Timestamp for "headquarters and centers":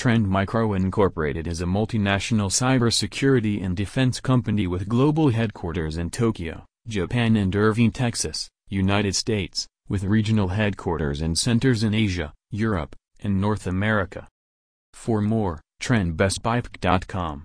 10.48-11.82